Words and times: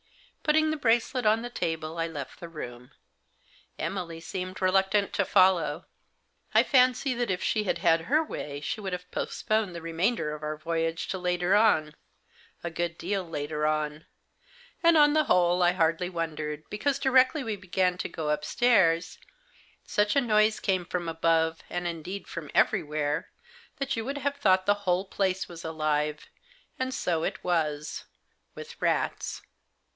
Putting 0.41 0.71
the 0.71 0.77
bracelet 0.77 1.27
on 1.27 1.43
the 1.43 1.51
table, 1.51 1.99
I 1.99 2.07
left 2.07 2.39
the 2.39 2.49
room. 2.49 2.91
Emily 3.77 4.19
seemed 4.19 4.59
reluctant 4.59 5.13
to 5.13 5.23
follow. 5.23 5.85
I 6.55 6.63
fancy 6.63 7.13
that 7.13 7.29
if 7.29 7.41
she 7.43 7.65
had 7.65 7.77
had 7.77 8.01
her 8.01 8.23
way 8.23 8.59
she 8.61 8.81
would 8.81 8.91
have 8.93 9.09
postponed 9.11 9.73
the 9.75 9.81
remainder 9.83 10.33
of 10.33 10.41
our 10.41 10.57
voyage 10.57 11.07
to 11.09 11.19
later 11.19 11.53
on— 11.55 11.93
a 12.65 12.71
good 12.71 12.97
deal 12.97 13.23
later 13.23 13.67
on. 13.67 14.05
And, 14.81 14.97
on 14.97 15.13
the 15.13 15.25
whole, 15.25 15.61
I 15.61 15.73
hardly 15.73 16.09
wondered, 16.09 16.63
because, 16.71 16.97
directly 16.97 17.43
we 17.43 17.55
began 17.55 17.97
to 17.99 18.09
go 18.09 18.31
upstairs, 18.31 19.19
such 19.85 20.15
a 20.15 20.21
noise 20.21 20.59
came 20.59 20.83
from 20.83 21.07
above, 21.07 21.61
and, 21.69 21.85
indeed, 21.87 22.27
from 22.27 22.49
everywhere, 22.55 23.29
that 23.77 23.95
you 23.95 24.03
would 24.03 24.17
have 24.17 24.35
thought 24.35 24.65
the 24.65 24.73
whole 24.83 25.05
place 25.05 25.47
was 25.47 25.63
alive; 25.63 26.25
and 26.79 26.91
so 26.91 27.23
it 27.23 27.41
was— 27.43 28.05
with 28.55 28.81
rats. 28.81 29.43